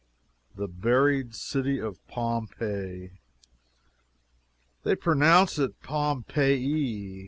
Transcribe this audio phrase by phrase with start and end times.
[0.55, 3.11] THE BURIED CITY OF POMPEII
[4.81, 7.19] They pronounce it Pom pay e.